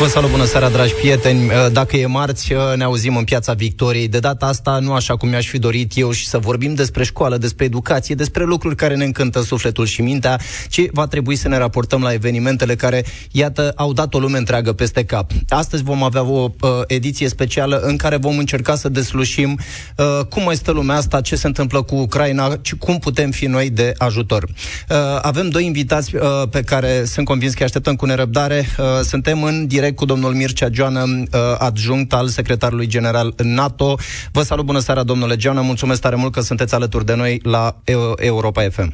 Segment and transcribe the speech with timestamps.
[0.00, 1.44] Vă salut, bună seara, dragi prieteni.
[1.44, 4.08] Uh, dacă e marți, uh, ne auzim în Piața Victoriei.
[4.08, 7.36] De data asta, nu așa cum mi-aș fi dorit eu și să vorbim despre școală,
[7.36, 11.56] despre educație, despre lucruri care ne încântă sufletul și mintea, ci va trebui să ne
[11.56, 15.30] raportăm la evenimentele care, iată, au dat o lume întreagă peste cap.
[15.48, 19.58] Astăzi vom avea o uh, ediție specială în care vom încerca să deslușim
[19.96, 23.46] uh, cum mai stă lumea asta, ce se întâmplă cu Ucraina și cum putem fi
[23.46, 24.42] noi de ajutor.
[24.44, 28.66] Uh, avem doi invitați uh, pe care sunt convins că așteptăm cu nerăbdare.
[28.78, 33.96] Uh, suntem în direct cu domnul Mircea Joană, uh, adjunct al secretarului general NATO.
[34.32, 37.76] Vă salut, bună seara, domnule Joană, mulțumesc tare mult că sunteți alături de noi la
[38.16, 38.92] Europa FM.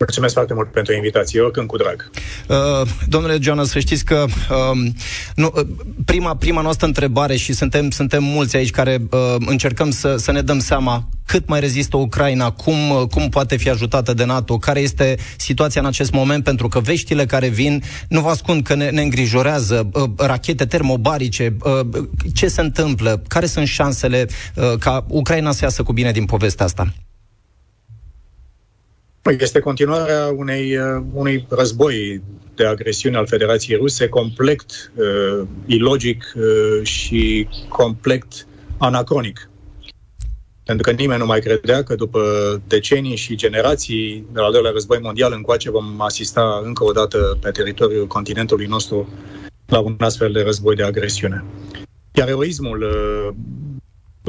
[0.00, 2.10] Mulțumesc foarte mult pentru invitație, eu când cu drag.
[2.48, 4.90] Uh, domnule Jonas, să știți că uh,
[5.34, 5.66] nu, uh,
[6.04, 10.42] prima, prima noastră întrebare și suntem, suntem mulți aici care uh, încercăm să, să ne
[10.42, 14.80] dăm seama cât mai rezistă Ucraina, cum, uh, cum poate fi ajutată de NATO, care
[14.80, 18.90] este situația în acest moment, pentru că veștile care vin, nu vă ascund că ne,
[18.90, 22.04] ne îngrijorează, uh, rachete termobarice, uh,
[22.34, 26.64] ce se întâmplă, care sunt șansele uh, ca Ucraina să iasă cu bine din povestea
[26.64, 26.92] asta?
[29.30, 32.22] Păi, este continuarea unei, uh, unui război
[32.54, 38.24] de agresiune al Federației Ruse complet uh, ilogic uh, și complet
[38.78, 39.50] anacronic.
[40.64, 42.20] Pentru că nimeni nu mai credea că după
[42.66, 47.38] decenii și generații de la al doilea război mondial încoace vom asista încă o dată
[47.40, 49.08] pe teritoriul continentului nostru
[49.66, 51.44] la un astfel de război de agresiune.
[52.12, 53.34] Iar eroismul uh,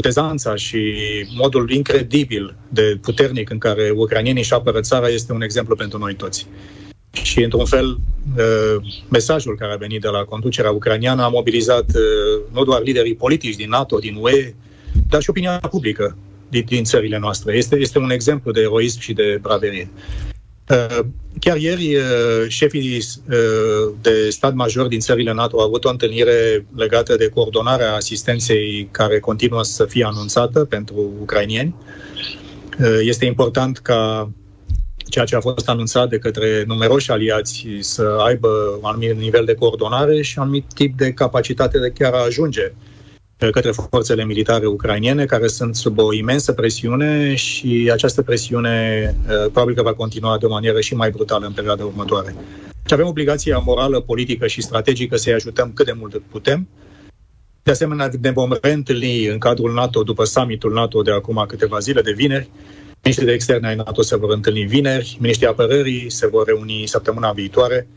[0.01, 0.95] putezanța și
[1.35, 6.15] modul incredibil de puternic în care ucranienii își apără țara este un exemplu pentru noi
[6.15, 6.47] toți.
[7.11, 7.97] Și, într-un fel,
[8.37, 8.75] uh,
[9.09, 13.55] mesajul care a venit de la conducerea ucraniană a mobilizat uh, nu doar liderii politici
[13.55, 14.53] din NATO, din UE,
[15.09, 16.17] dar și opinia publică
[16.49, 17.57] din, din țările noastre.
[17.57, 19.89] Este, este un exemplu de eroism și de braverie.
[20.71, 20.99] Uh,
[21.39, 22.97] chiar ieri, uh, șefii
[23.29, 28.87] uh, de stat major din țările NATO au avut o întâlnire legată de coordonarea asistenței
[28.91, 31.75] care continuă să fie anunțată pentru ucrainieni.
[33.01, 34.31] Este important ca
[35.09, 38.47] ceea ce a fost anunțat de către numeroși aliați să aibă
[38.81, 42.63] un anumit nivel de coordonare și un anumit tip de capacitate de chiar a ajunge
[42.63, 43.00] uh,
[43.49, 49.75] către forțele militare ucrainiene, care sunt sub o imensă presiune și această presiune uh, probabil
[49.75, 52.35] că va continua de o manieră și mai brutală în perioada următoare.
[52.85, 56.67] Și avem obligația morală, politică și strategică să-i ajutăm cât de mult putem.
[57.63, 62.01] De asemenea, ne vom reîntâlni în cadrul NATO după summitul NATO de acum câteva zile,
[62.01, 62.49] de vineri.
[63.03, 67.31] Ministrii de externe ai NATO se vor întâlni vineri, ministrii apărării se vor reuni săptămâna
[67.31, 67.87] viitoare.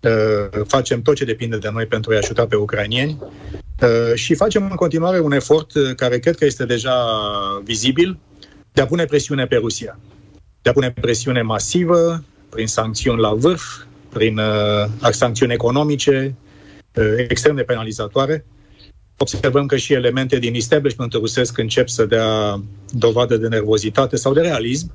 [0.00, 3.71] Uh, facem tot ce depinde de noi pentru a-i ajuta pe ucrainieni Uh,
[4.14, 6.94] și facem în continuare un efort uh, care cred că este deja
[7.64, 8.18] vizibil
[8.72, 9.98] de a pune presiune pe Rusia.
[10.62, 13.62] De a pune presiune masivă prin sancțiuni la vârf,
[14.08, 16.34] prin uh, sancțiuni economice
[16.94, 18.44] uh, extrem de penalizatoare.
[19.16, 24.40] Observăm că și elemente din establishment rusesc încep să dea dovadă de nervozitate sau de
[24.40, 24.92] realism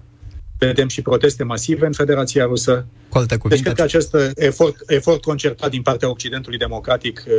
[0.57, 2.85] vedem și proteste masive în Federația Rusă.
[3.09, 3.63] Cu alte cuvinte.
[3.63, 7.33] Deci cred că acest efort, efort concertat din partea Occidentului democratic uh,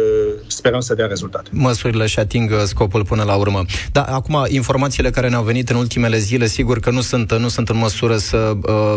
[0.47, 1.49] sperăm să dea rezultate.
[1.53, 3.65] Măsurile și ating uh, scopul până la urmă.
[3.93, 7.69] Dar acum, informațiile care ne-au venit în ultimele zile, sigur că nu sunt, nu sunt
[7.69, 8.95] în măsură să uh,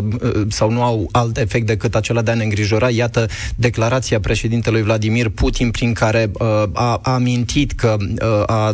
[0.47, 2.89] sau nu au alt efect decât acela de a ne îngrijora.
[2.89, 6.31] Iată declarația președintelui Vladimir Putin prin care
[6.73, 7.97] a, a amintit că
[8.45, 8.73] a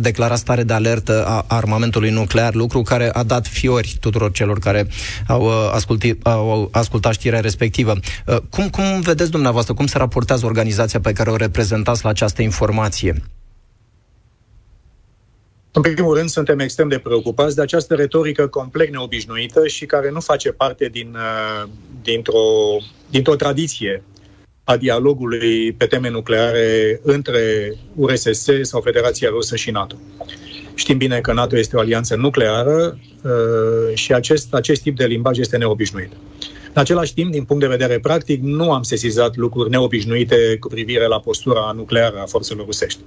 [0.00, 4.81] declarat stare de alertă a armamentului nuclear, lucru care a dat fiori tuturor celor care
[5.26, 7.92] au, uh, asculti, au ascultat știrea respectivă.
[8.26, 12.42] Uh, cum, cum vedeți dumneavoastră, cum se raportează organizația pe care o reprezentați la această
[12.42, 13.22] informație?
[15.74, 20.20] În primul rând, suntem extrem de preocupați de această retorică complet neobișnuită și care nu
[20.20, 21.68] face parte din, uh,
[22.02, 22.76] dintr-o,
[23.10, 24.02] dintr-o tradiție
[24.64, 29.96] a dialogului pe teme nucleare între URSS sau Federația Rusă și NATO.
[30.74, 35.38] Știm bine că NATO este o alianță nucleară uh, și acest, acest tip de limbaj
[35.38, 36.12] este neobișnuit.
[36.74, 41.06] În același timp, din punct de vedere practic, nu am sesizat lucruri neobișnuite cu privire
[41.06, 43.00] la postura nucleară a forțelor rusești.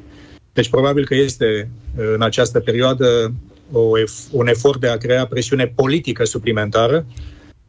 [0.53, 3.33] Deci probabil că este uh, în această perioadă
[3.71, 3.89] o,
[4.31, 7.05] un efort de a crea presiune politică suplimentară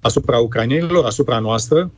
[0.00, 1.90] asupra ucrainenilor, asupra noastră,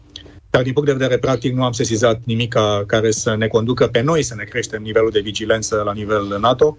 [0.51, 2.55] dar din punct de vedere practic nu am sesizat nimic
[2.87, 6.79] care să ne conducă pe noi să ne creștem nivelul de vigilență la nivel NATO,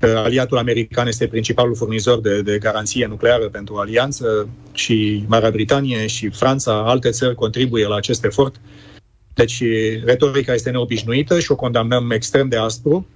[0.00, 6.28] Aliatul american este principalul furnizor de, de garanție nucleară pentru alianță și Marea Britanie și
[6.28, 8.60] Franța, alte țări contribuie la acest efort.
[9.34, 9.62] Deci
[10.04, 13.06] retorica este neobișnuită și o condamnăm extrem de aspru.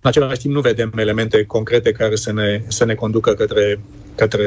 [0.00, 3.80] În același timp nu vedem elemente concrete care să ne, să ne conducă către
[4.14, 4.44] către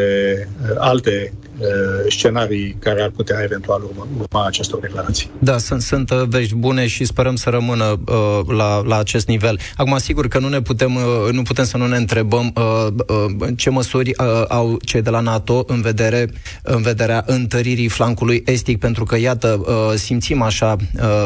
[0.62, 1.68] uh, alte uh,
[2.10, 5.30] scenarii care ar putea eventual urma, urma acestor declarații.
[5.40, 9.60] Da, sunt, sunt uh, vești bune și sperăm să rămână uh, la, la acest nivel.
[9.75, 13.48] Acum, sigur că nu ne putem, uh, nu putem să nu ne întrebăm uh, uh,
[13.56, 16.30] ce măsuri uh, au cei de la NATO în vedere
[16.62, 21.25] în vederea întăririi flancului estic, pentru că, iată, uh, simțim așa uh,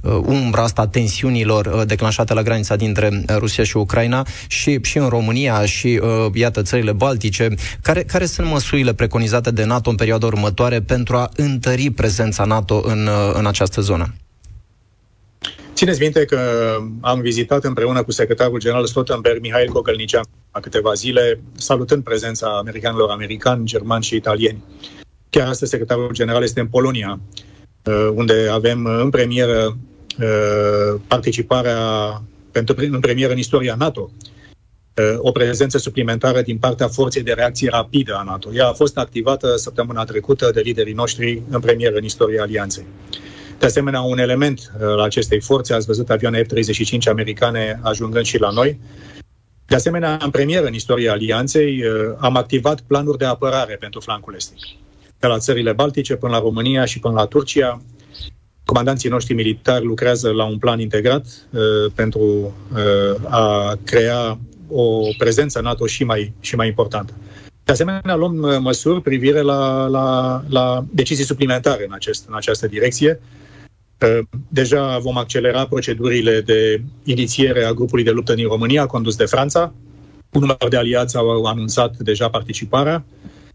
[0.00, 5.08] uh umbra asta tensiunilor uh, declanșate la granița dintre Rusia și Ucraina și, și în
[5.08, 7.48] România și, uh, iată, țările baltice.
[7.82, 12.82] Care, care sunt măsurile preconizate de NATO în perioada următoare pentru a întări prezența NATO
[12.84, 14.14] în, uh, în această zonă?
[15.74, 16.40] Țineți minte că
[17.00, 23.10] am vizitat împreună cu secretarul general Stoltenberg, Mihail Kogelnician, a câteva zile, salutând prezența americanilor
[23.10, 24.64] americani, germani și italieni.
[25.30, 27.20] Chiar astăzi secretarul general este în Polonia,
[27.84, 29.76] uh, unde avem în premieră
[30.18, 31.76] uh, participarea
[32.52, 34.10] pentru, în premieră în istoria NATO
[35.18, 38.54] o prezență suplimentară din partea Forței de Reacție Rapidă a NATO.
[38.54, 42.86] Ea a fost activată săptămâna trecută de liderii noștri în premieră în istoria Alianței.
[43.58, 48.38] De asemenea, un element uh, la acestei forțe, ați văzut avioane F-35 americane ajungând și
[48.38, 48.80] la noi.
[49.66, 54.34] De asemenea, în premieră în istoria Alianței, uh, am activat planuri de apărare pentru flancul
[54.34, 54.58] estic.
[55.18, 57.82] De la țările Baltice până la România și până la Turcia,
[58.64, 61.60] comandanții noștri militari lucrează la un plan integrat uh,
[61.94, 64.38] pentru uh, a crea
[64.72, 67.12] o prezență NATO și mai, și mai importantă.
[67.64, 72.66] De asemenea, luăm uh, măsuri privire la, la, la decizii suplimentare în, acest, în această
[72.66, 73.20] direcție.
[74.00, 79.24] Uh, deja vom accelera procedurile de inițiere a grupului de luptă din România, condus de
[79.24, 79.72] Franța.
[80.32, 83.04] Un număr de aliați au anunțat deja participarea.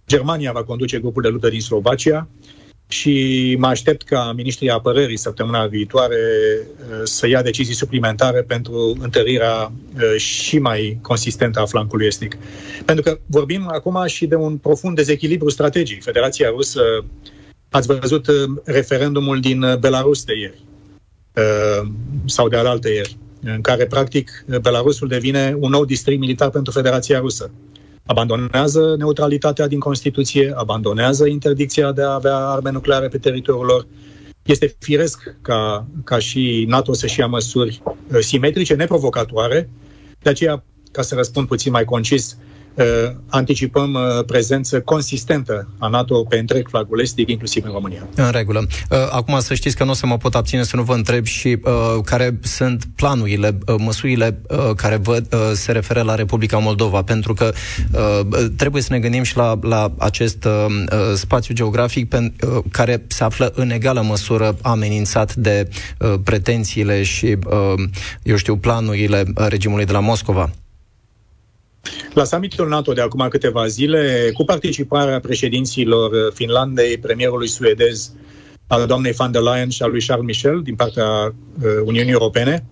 [0.08, 2.28] Germania va conduce grupul de luptă din Slovacia
[2.88, 9.72] și mă aștept ca ministrii apărării săptămâna viitoare uh, să ia decizii suplimentare pentru întărirea
[9.96, 12.38] uh, și mai consistentă a flancului estic.
[12.86, 16.04] Pentru că vorbim acum și de un profund dezechilibru strategic.
[16.04, 16.82] Federația Rusă,
[17.70, 20.66] ați văzut uh, referendumul din Belarus de ieri
[22.26, 27.20] sau de alaltă ieri, în care practic Belarusul devine un nou district militar pentru Federația
[27.20, 27.52] Rusă
[28.08, 33.88] abandonează neutralitatea din Constituție, abandonează interdicția de a avea arme nucleare pe teritoriul lor.
[34.44, 39.70] Este firesc ca, ca și NATO să-și ia măsuri uh, simetrice, neprovocatoare.
[40.20, 42.57] De aceea, ca să răspund puțin mai concis, uh,
[43.28, 48.08] anticipăm uh, prezență consistentă a NATO pe întreg flagul estic, inclusiv în România.
[48.16, 48.68] În regulă.
[48.90, 51.26] Uh, acum să știți că nu o să mă pot abține să nu vă întreb
[51.26, 51.72] și uh,
[52.04, 57.34] care sunt planurile, uh, măsurile uh, care vă uh, se referă la Republica Moldova, pentru
[57.34, 57.52] că
[57.92, 62.64] uh, trebuie să ne gândim și la, la acest uh, uh spațiu geografic pe, uh,
[62.72, 65.70] care se află în egală măsură amenințat de
[66.00, 67.84] uh, pretențiile și, uh,
[68.24, 70.52] eu știu, planurile regimului de la Moscova.
[72.14, 78.12] La summitul NATO de acum câteva zile, cu participarea președinților Finlandei, premierului suedez,
[78.68, 82.66] al doamnei van der Leyen și al lui Charles Michel din partea uh, Uniunii Europene,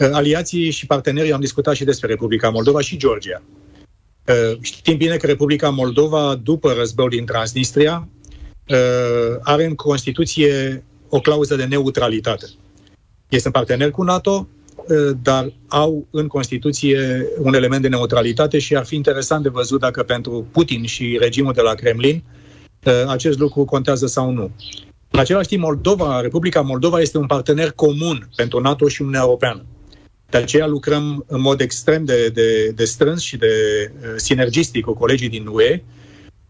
[0.00, 3.42] uh, aliații și partenerii am discutat și despre Republica Moldova și Georgia.
[4.26, 8.08] Uh, știm bine că Republica Moldova, după războiul din Transnistria,
[9.40, 12.46] are în Constituție o clauză de neutralitate.
[13.28, 14.53] Este un partener cu NATO, Eh,
[15.22, 20.02] dar au în Constituție un element de neutralitate și ar fi interesant de văzut dacă
[20.02, 22.22] pentru Putin și regimul de la Kremlin
[22.82, 24.50] eh, acest lucru contează sau nu.
[25.10, 29.64] În același timp, Moldova, Republica Moldova este un partener comun pentru NATO și Uniunea Europeană.
[30.30, 33.46] De aceea lucrăm în mod extrem de, de, de strâns și de
[33.94, 35.82] uh, sinergistic cu colegii din UE.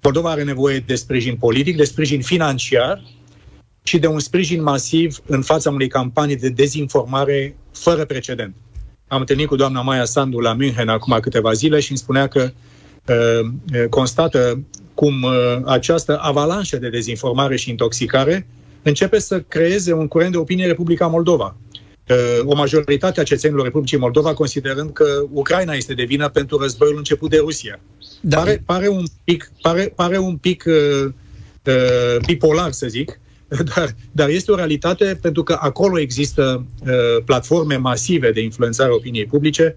[0.02, 3.02] Moldova are nevoie de sprijin politic, de sprijin financiar
[3.86, 8.54] și de un sprijin masiv în fața unei campanii de dezinformare fără precedent.
[9.06, 12.50] Am întâlnit cu doamna Maia Sandu la München acum câteva zile și îmi spunea că
[13.08, 14.64] uh, uh, constată
[14.94, 15.32] cum uh,
[15.64, 18.46] această avalanșă de dezinformare și intoxicare
[18.82, 21.56] începe să creeze un curent de opinie în Republica Moldova.
[22.08, 26.96] Uh, o majoritate a cetățenilor Republicii Moldova considerând că Ucraina este de vină pentru războiul
[26.96, 27.80] început de Rusia.
[28.20, 28.36] Da.
[28.36, 31.12] Pare, pare un pic, pare, pare un pic uh,
[31.66, 33.18] uh, bipolar, să zic,
[33.74, 38.94] dar, dar este o realitate pentru că acolo există uh, platforme masive de influențare a
[38.94, 39.76] opiniei publice,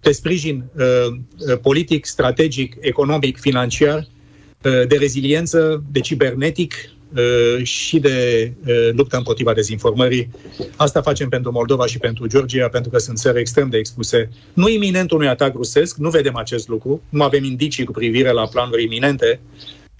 [0.00, 0.84] de sprijin uh,
[1.48, 6.74] uh, politic, strategic, economic, financiar, uh, de reziliență, de cibernetic
[7.16, 10.30] uh, și de uh, luptă împotriva dezinformării.
[10.76, 14.28] Asta facem pentru Moldova și pentru Georgia, pentru că sunt țări extrem de expuse.
[14.52, 18.46] Nu iminent unui atac rusesc, nu vedem acest lucru, nu avem indicii cu privire la
[18.46, 19.40] planuri iminente,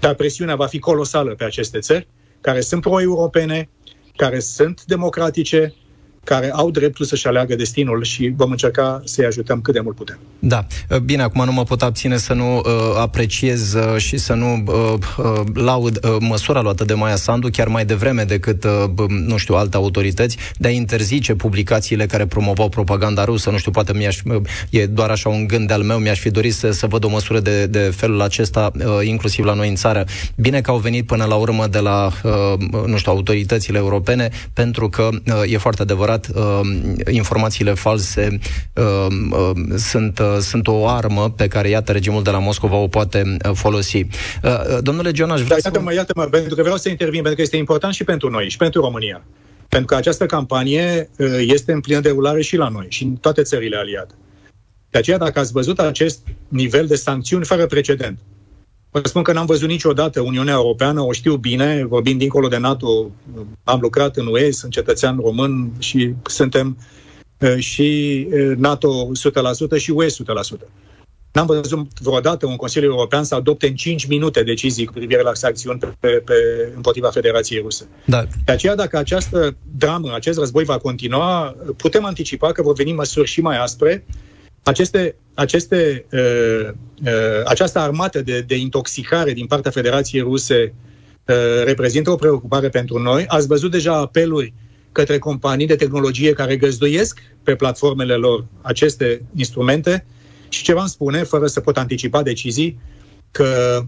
[0.01, 2.07] dar presiunea va fi colosală pe aceste țări
[2.45, 3.69] care sunt pro-europene,
[4.17, 5.75] care sunt democratice,
[6.25, 10.19] care au dreptul să-și aleagă destinul și vom încerca să-i ajutăm cât de mult putem.
[10.39, 10.67] Da.
[11.05, 12.63] Bine, acum nu mă pot abține să nu uh,
[12.99, 17.69] apreciez uh, și să nu uh, uh, laud uh, măsura luată de Maia Sandu chiar
[17.69, 23.25] mai devreme decât, uh, nu știu, alte autorități de a interzice publicațiile care promovau propaganda
[23.25, 23.51] rusă.
[23.51, 26.55] Nu știu, poate mi-aș, uh, e doar așa un gând de-al meu, mi-aș fi dorit
[26.55, 30.05] să, să văd o măsură de, de felul acesta, uh, inclusiv la noi în țară.
[30.37, 34.89] Bine că au venit până la urmă de la, uh, nu știu, autoritățile europene, pentru
[34.89, 36.69] că uh, e foarte adevărat adevărat, uh,
[37.11, 38.39] informațiile false
[38.75, 43.37] uh, uh, sunt, sunt o armă pe care, iată, regimul de la Moscova o poate
[43.53, 44.07] folosi.
[44.81, 47.57] Domnule John, aș vrea da, iată-mă, iată-mă, pentru că vreau să intervin, pentru că este
[47.57, 49.25] important și pentru noi, și pentru România.
[49.69, 53.77] Pentru că această campanie este în plină derulare și la noi, și în toate țările
[53.77, 54.15] aliate.
[54.91, 58.19] De aceea, dacă ați văzut acest nivel de sancțiuni fără precedent,
[59.03, 63.11] Vă spun că n-am văzut niciodată Uniunea Europeană, o știu bine, vorbind dincolo de NATO,
[63.65, 66.77] am lucrat în UE, sunt cetățean român și suntem
[67.59, 69.11] și NATO
[69.77, 70.11] 100% și UE 100%.
[71.33, 75.35] N-am văzut vreodată un Consiliu European să adopte în 5 minute decizii cu privire la
[75.35, 76.35] sancțiuni pe, pe, pe,
[76.75, 77.89] împotriva Federației Ruse.
[78.07, 78.25] Da.
[78.45, 83.29] De aceea, dacă această dramă, acest război va continua, putem anticipa că vor veni măsuri
[83.29, 84.05] și mai aspre
[84.65, 86.69] aceste, aceste, uh,
[87.05, 90.75] uh, această armată de, de intoxicare din partea Federației Ruse
[91.27, 93.25] uh, reprezintă o preocupare pentru noi.
[93.27, 94.53] Ați văzut deja apeluri
[94.93, 100.07] către companii de tehnologie care găzduiesc pe platformele lor aceste instrumente
[100.49, 102.79] și ce v-am spune, fără să pot anticipa decizii,
[103.31, 103.81] că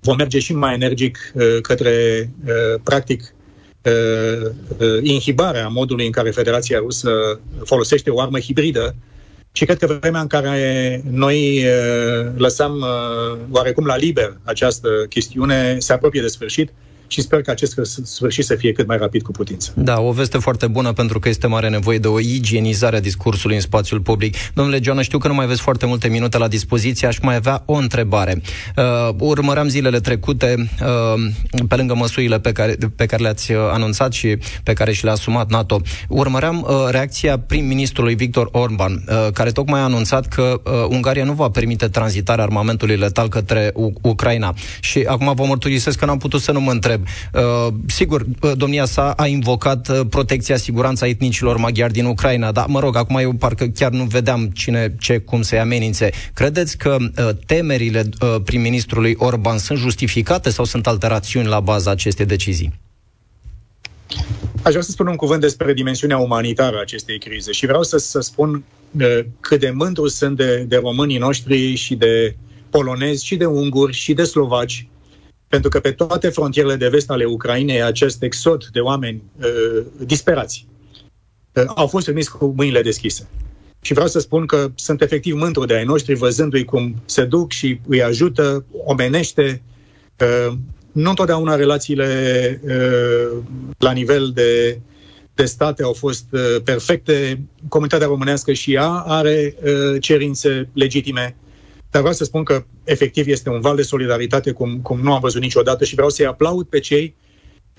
[0.00, 3.34] vom merge și mai energic uh, către, uh, practic,
[3.82, 8.94] uh, uh, inhibarea modului în care Federația Rusă folosește o armă hibridă
[9.56, 11.64] și cred că vremea în care noi
[12.36, 12.84] lăsăm
[13.50, 16.70] oarecum la liber această chestiune se apropie de sfârșit
[17.14, 19.72] și sper că acest sfârșit să fie cât mai rapid cu putință.
[19.76, 23.54] Da, o veste foarte bună pentru că este mare nevoie de o igienizare a discursului
[23.54, 24.36] în spațiul public.
[24.54, 27.62] Domnule Joana, știu că nu mai aveți foarte multe minute la dispoziție, aș mai avea
[27.66, 28.42] o întrebare.
[28.76, 34.12] Uh, urmăream zilele trecute, uh, pe lângă măsurile pe care, pe care le-ați uh, anunțat
[34.12, 39.50] și pe care și le-a asumat NATO, urmăream uh, reacția prim-ministrului Victor Orban, uh, care
[39.50, 44.54] tocmai a anunțat că uh, Ungaria nu va permite tranzitarea armamentului letal către U- Ucraina.
[44.80, 48.84] Și acum vă mărturisesc că n-am putut să nu mă întreb Uh, sigur, uh, domnia
[48.84, 53.32] sa a invocat uh, protecția, siguranța etnicilor maghiari din Ucraina, dar, mă rog, acum eu
[53.32, 56.10] parcă chiar nu vedeam cine, ce, cum să-i amenințe.
[56.34, 62.26] Credeți că uh, temerile uh, prim-ministrului Orban sunt justificate sau sunt alterațiuni la baza acestei
[62.26, 62.72] decizii?
[64.62, 67.96] Aș vrea să spun un cuvânt despre dimensiunea umanitară a acestei crize și vreau să,
[67.96, 68.64] să spun
[69.00, 72.36] uh, cât de mândru sunt de, de românii noștri și de
[72.70, 74.86] polonezi și de unguri și de slovaci
[75.54, 80.66] pentru că pe toate frontierele de vest ale Ucrainei acest exod de oameni uh, disperați
[81.52, 83.28] uh, au fost primiți cu mâinile deschise.
[83.80, 87.52] Și vreau să spun că sunt efectiv mântru de ai noștri văzându-i cum se duc
[87.52, 89.62] și îi ajută, omenește.
[90.20, 90.56] Uh,
[90.92, 93.38] nu întotdeauna relațiile uh,
[93.78, 94.80] la nivel de,
[95.34, 97.40] de state au fost uh, perfecte.
[97.68, 101.36] Comunitatea românească și ea are uh, cerințe legitime
[101.94, 105.20] dar vreau să spun că efectiv este un val de solidaritate cum, cum nu am
[105.20, 107.14] văzut niciodată și vreau să-i aplaud pe cei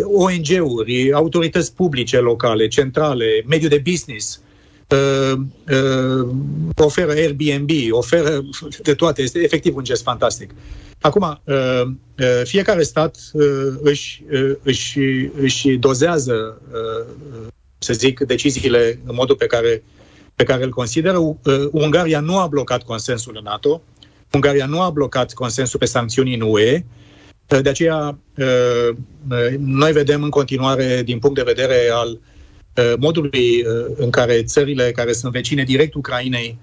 [0.04, 4.42] ONG-uri, autorități publice locale, centrale, mediul de business,
[4.90, 5.40] uh,
[5.72, 6.28] uh,
[6.76, 8.46] oferă Airbnb, oferă
[8.82, 9.22] de toate.
[9.22, 10.52] Este efectiv un gest fantastic.
[11.02, 11.82] Acum, uh,
[12.20, 13.44] uh, fiecare stat uh,
[13.82, 15.00] își, uh, își,
[15.42, 17.14] își dozează, uh,
[17.78, 19.84] să zic, deciziile în modul pe care,
[20.36, 21.18] pe care îl consideră.
[21.18, 21.38] Uh,
[21.72, 23.82] Ungaria nu a blocat consensul în NATO.
[24.36, 26.84] Ungaria nu a blocat consensul pe sancțiuni în UE,
[27.48, 28.96] de aceea uh,
[29.58, 34.92] noi vedem în continuare, din punct de vedere al uh, modului uh, în care țările
[34.92, 36.58] care sunt vecine direct Ucrainei,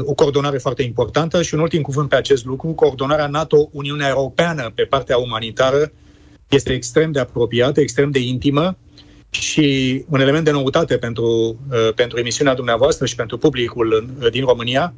[0.00, 4.82] o coordonare foarte importantă și un ultim cuvânt pe acest lucru, coordonarea NATO-Uniunea Europeană pe
[4.82, 5.92] partea umanitară
[6.48, 8.76] este extrem de apropiată, extrem de intimă
[9.30, 11.58] și un element de noutate pentru,
[11.94, 14.94] pentru emisiunea dumneavoastră și pentru publicul din România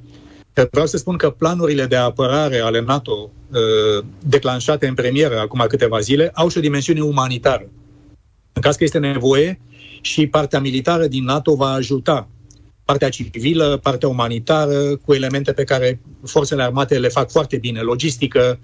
[0.63, 6.01] Vreau să spun că planurile de apărare ale NATO uh, declanșate în premieră acum câteva
[6.01, 7.69] zile au și o dimensiune umanitară.
[8.53, 9.61] În caz că este nevoie
[10.01, 12.29] și partea militară din NATO va ajuta
[12.85, 18.59] partea civilă, partea umanitară, cu elemente pe care forțele armate le fac foarte bine, logistică,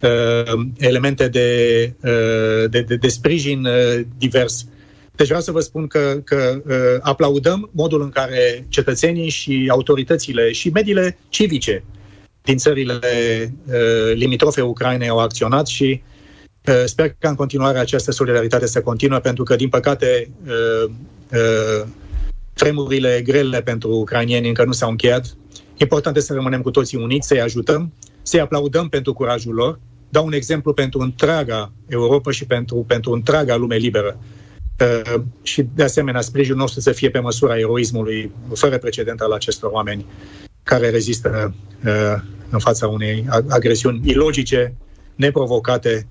[0.00, 3.68] uh, elemente de, uh, de, de, de sprijin
[4.16, 4.66] divers.
[5.18, 10.52] Deci vreau să vă spun că, că uh, aplaudăm modul în care cetățenii și autoritățile
[10.52, 11.84] și mediile civice
[12.42, 12.98] din țările
[13.66, 16.02] uh, limitrofe Ucrainei au acționat și
[16.68, 20.90] uh, sper că în continuare această solidaritate să continuă, pentru că, din păcate, uh,
[21.32, 21.86] uh,
[22.54, 25.36] Vremurile grele pentru ucrainieni încă nu s-au încheiat.
[25.76, 29.78] Important este să rămânem cu toții uniți, să-i ajutăm, să-i aplaudăm pentru curajul lor.
[30.08, 34.18] Dau un exemplu pentru întreaga Europa și pentru, pentru întreaga lume liberă.
[34.80, 39.70] Uh, și, de asemenea, sprijinul nostru să fie pe măsura eroismului fără precedent al acestor
[39.70, 40.06] oameni
[40.62, 41.54] care rezistă
[41.84, 44.74] uh, în fața unei agresiuni ilogice,
[45.14, 46.06] neprovocate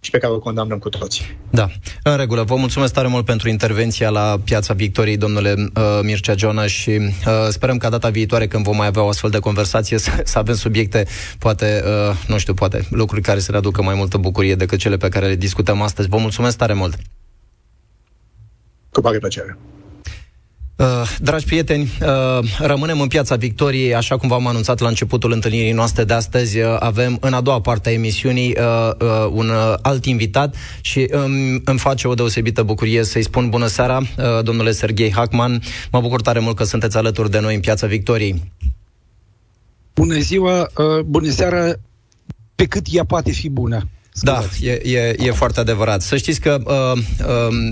[0.00, 1.24] și pe care o condamnăm cu toții.
[1.50, 1.68] Da,
[2.02, 2.42] în regulă.
[2.42, 7.32] Vă mulțumesc tare mult pentru intervenția la Piața Victoriei, domnule uh, Mircea Giona, și uh,
[7.48, 10.54] sperăm ca data viitoare, când vom mai avea o astfel de conversație, să, să avem
[10.54, 11.06] subiecte,
[11.38, 14.96] poate, uh, nu știu, poate, lucruri care să ne aducă mai multă bucurie decât cele
[14.96, 16.08] pe care le discutăm astăzi.
[16.08, 16.98] Vă mulțumesc tare mult!
[18.96, 19.58] Cu mare plăcere!
[20.76, 25.72] Uh, dragi prieteni, uh, rămânem în piața Victoriei, așa cum v-am anunțat la începutul întâlnirii
[25.72, 26.58] noastre de astăzi.
[26.58, 31.10] Uh, avem în a doua parte a emisiunii uh, uh, un uh, alt invitat și
[31.12, 35.62] um, îmi face o deosebită bucurie să-i spun bună seara, uh, domnule Serghei Hackman.
[35.90, 38.52] Mă bucur tare mult că sunteți alături de noi în piața Victoriei.
[39.94, 41.72] Bună ziua, uh, bună seara,
[42.54, 43.88] pe cât ea poate fi bună.
[44.20, 46.02] Da, e, e, e foarte adevărat.
[46.02, 47.02] Să știți că uh,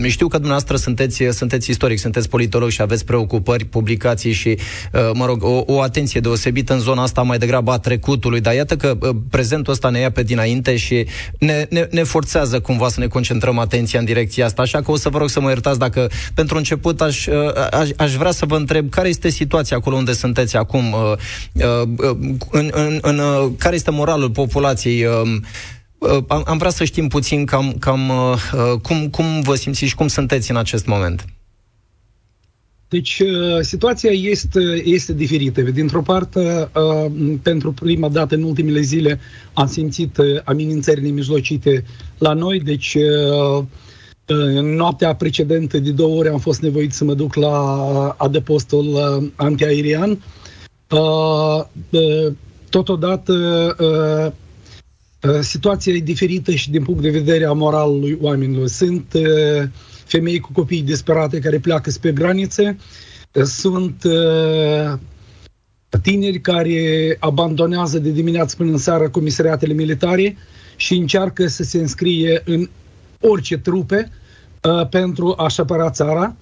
[0.00, 4.58] uh, știu că dumneavoastră sunteți, sunteți istoric, sunteți politolog și aveți preocupări, publicații și,
[4.92, 8.54] uh, mă rog, o, o atenție deosebită în zona asta mai degrabă a trecutului, dar
[8.54, 11.06] iată că uh, prezentul ăsta ne ia pe dinainte și
[11.38, 14.96] ne, ne, ne forțează cumva să ne concentrăm atenția în direcția asta, așa că o
[14.96, 17.34] să vă rog să mă iertați dacă pentru început aș, uh,
[17.70, 21.12] aș, aș vrea să vă întreb care este situația acolo unde sunteți acum, uh,
[21.52, 22.16] uh, uh
[22.50, 25.40] în, în, în, uh, care este moralul populației uh, Uh,
[26.28, 29.94] am, am vrea să știm puțin cam, cam uh, uh, cum, cum vă simțiți și
[29.94, 31.24] cum sunteți în acest moment.
[32.88, 33.22] Deci,
[33.60, 35.60] situația este, este diferită.
[35.62, 36.70] Dintr-o parte,
[37.42, 39.20] pentru prima dată în ultimele zile
[39.52, 41.84] am simțit amenințări nemijlocite
[42.18, 42.96] la noi, deci
[44.26, 47.58] în noaptea precedentă de două ore am fost nevoit să mă duc la
[48.18, 48.98] adăpostul
[49.36, 50.22] antiaerian.
[52.70, 53.32] Totodată
[53.78, 54.32] Uh,
[55.40, 58.66] situația e diferită și din punct de vedere a moralului oamenilor.
[58.66, 59.68] Sunt uh,
[60.04, 62.76] femei cu copii disperate care pleacă spre granițe,
[63.32, 64.02] uh, sunt
[66.02, 70.36] tineri care abandonează de dimineață până în seară comisariatele militare
[70.76, 72.68] și încearcă să se înscrie în
[73.20, 74.10] orice trupe
[74.90, 76.36] pentru a-și apăra țara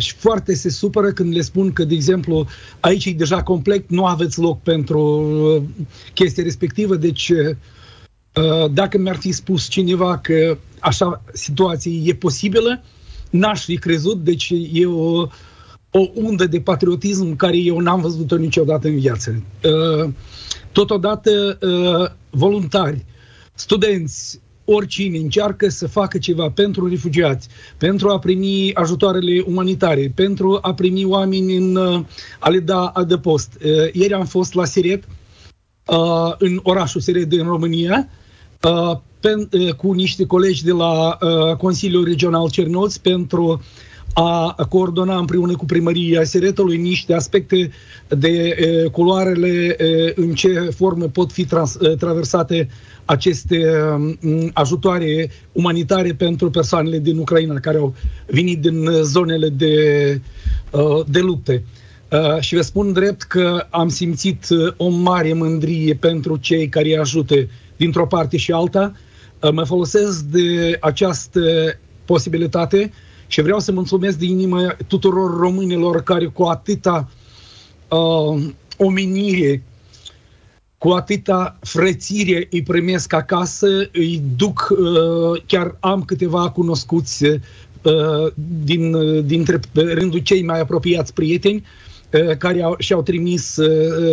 [0.00, 2.46] și foarte se supără când le spun că, de exemplu,
[2.80, 5.62] aici e deja complet, nu aveți loc pentru uh,
[6.14, 12.82] chestia respectivă, deci uh, dacă mi-ar fi spus cineva că așa situație e posibilă,
[13.30, 15.26] n-aș fi crezut, deci e o,
[15.90, 19.42] o undă de patriotism care eu n-am văzut-o niciodată în viață.
[19.64, 20.10] Uh,
[20.72, 21.58] totodată,
[22.30, 23.04] voluntari,
[23.54, 24.40] studenți,
[24.72, 31.04] oricine încearcă să facă ceva pentru refugiați, pentru a primi ajutoarele umanitare, pentru a primi
[31.04, 32.04] oameni în uh,
[32.38, 33.58] a le da adăpost.
[33.64, 35.04] Uh, ieri am fost la Siret,
[35.86, 38.08] uh, în orașul Siret din România,
[39.76, 41.18] cu niște colegi de la
[41.58, 43.62] Consiliul Regional Cernăuți pentru
[44.14, 47.70] a coordona împreună cu primăria Siretului niște aspecte
[48.08, 48.56] de
[48.92, 49.76] culoarele
[50.14, 52.68] în ce formă pot fi trans, traversate
[53.10, 53.66] aceste
[54.22, 57.94] um, ajutoare umanitare pentru persoanele din Ucraina care au
[58.26, 59.74] venit din zonele de,
[60.70, 61.64] uh, de lupte.
[62.10, 66.86] Uh, și vă spun drept că am simțit uh, o mare mândrie pentru cei care
[66.86, 67.34] îi ajută
[67.76, 68.92] dintr-o parte și alta.
[69.52, 71.40] Mă folosesc de această
[72.04, 72.92] posibilitate
[73.30, 77.10] și vreau să mulțumesc de inimă tuturor românilor care cu atâta
[77.88, 78.42] uh,
[78.76, 79.62] omenire
[80.78, 88.32] cu atâta frățire îi primesc acasă, îi duc, uh, chiar am câteva cunoscuți uh,
[88.64, 91.66] din, dintre rândul cei mai apropiați prieteni,
[92.12, 93.58] uh, care au, și-au trimis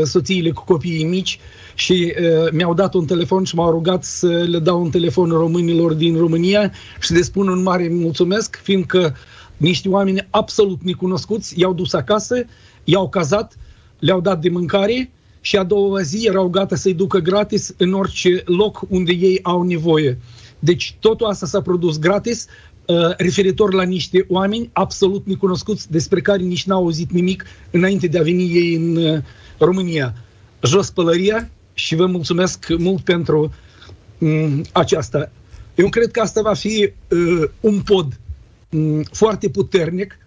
[0.04, 1.40] soțiile cu copiii mici
[1.78, 2.14] și
[2.52, 6.72] mi-au dat un telefon și m-au rugat să le dau un telefon românilor din România
[7.00, 9.16] și le spun un mare mulțumesc, fiindcă
[9.58, 12.46] niște oameni absolut necunoscuți i-au dus acasă,
[12.84, 13.58] i-au cazat,
[14.00, 15.12] le-au dat de mâncare
[15.42, 19.64] și a doua zi erau gata să-i ducă gratis în orice loc unde ei au
[19.64, 20.18] nevoie.
[20.60, 22.46] Deci totul asta s-a produs gratis,
[22.86, 28.20] uh, referitor la niște oameni absolut necunoscuți, despre care nici n-au auzit nimic înainte de
[28.20, 29.22] a veni ei în uh,
[29.58, 30.14] România.
[30.64, 33.54] Jos pălăria și vă mulțumesc mult pentru
[34.18, 35.32] um, aceasta.
[35.76, 38.20] Eu cred că asta va fi uh, un pod
[38.70, 40.18] um, foarte puternic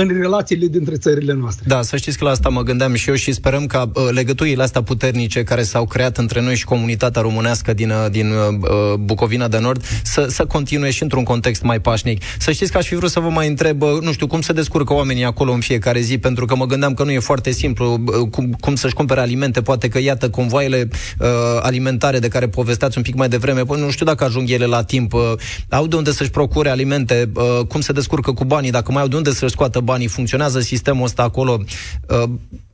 [0.00, 1.64] în relațiile dintre țările noastre.
[1.68, 4.62] Da, să știți că la asta mă gândeam și eu și sperăm ca uh, legăturile
[4.62, 9.48] astea puternice care s-au creat între noi și comunitatea românească din, uh, din uh, Bucovina
[9.48, 12.22] de Nord să, să continue și într-un context mai pașnic.
[12.38, 14.52] Să știți că aș fi vrut să vă mai întreb, uh, nu știu, cum se
[14.52, 18.02] descurcă oamenii acolo în fiecare zi, pentru că mă gândeam că nu e foarte simplu
[18.06, 21.26] uh, cum, cum să-și cumpere alimente, poate că, iată, convoaiele uh,
[21.60, 24.82] alimentare de care povesteați un pic mai devreme, păi nu știu dacă ajung ele la
[24.82, 25.32] timp, uh,
[25.68, 29.08] au de unde să-și procure alimente, uh, cum se descurcă cu banii, dacă mai au
[29.08, 31.62] de unde să-și scoată banii, funcționează sistemul ăsta acolo.
[32.08, 32.30] Uh,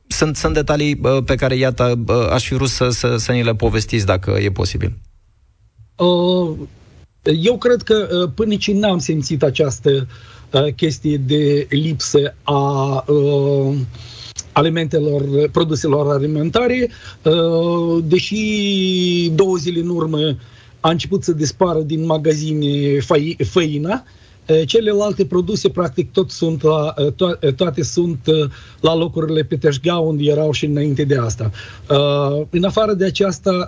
[0.07, 3.43] sunt, sunt detalii uh, pe care, iată, uh, aș fi vrut să, să, să ni
[3.43, 4.97] le povestiți, dacă e posibil.
[5.95, 6.57] Uh,
[7.41, 10.07] eu cred că uh, până nici n-am simțit această
[10.51, 13.75] uh, chestie de lipsă a uh,
[14.51, 16.89] alimentelor, produselor alimentare,
[17.23, 20.37] uh, deși două zile în urmă
[20.79, 22.99] a început să dispară din magazine
[23.43, 24.03] făina,
[24.65, 28.19] celelalte produse, practic, tot sunt la, to- toate sunt
[28.79, 31.51] la locurile pe Teșga, unde erau și înainte de asta.
[32.49, 33.67] În afară de aceasta,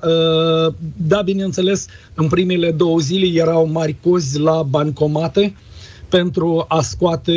[1.08, 5.56] da, bineînțeles, în primele două zile erau mari cozi la bancomate
[6.10, 7.34] pentru a scoate,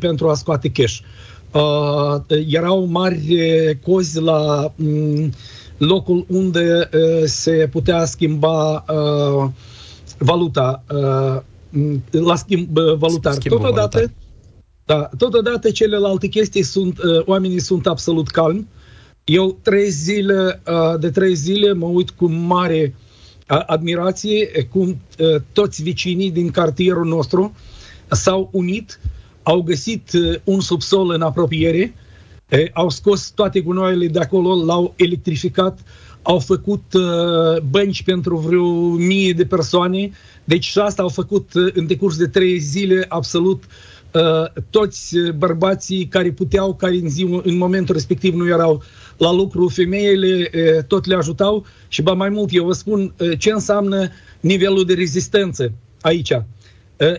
[0.00, 0.98] pentru a scoate cash.
[2.48, 4.72] Erau mari cozi la
[5.78, 6.88] locul unde
[7.24, 8.84] se putea schimba
[10.18, 10.84] valuta
[12.10, 13.32] la schimb valutar.
[13.32, 14.14] Schimbul totodată, valutar.
[14.84, 18.66] da, totodată celelalte chestii sunt, oamenii sunt absolut calmi.
[19.24, 20.62] Eu trei zile,
[21.00, 22.94] de trei zile mă uit cu mare
[23.46, 25.00] admirație cum
[25.52, 27.54] toți vecinii din cartierul nostru
[28.10, 29.00] s-au unit,
[29.42, 30.10] au găsit
[30.44, 31.94] un subsol în apropiere,
[32.72, 35.78] au scos toate gunoaiele de acolo, l-au electrificat,
[36.22, 36.82] au făcut
[37.70, 40.10] bănci pentru vreo mie de persoane,
[40.48, 43.64] deci și asta au făcut în decurs de trei zile absolut
[44.70, 48.82] toți bărbații care puteau, care în, zi, în momentul respectiv nu erau
[49.16, 50.50] la lucru, femeile
[50.86, 54.08] tot le ajutau și ba mai mult, eu vă spun ce înseamnă
[54.40, 56.32] nivelul de rezistență aici.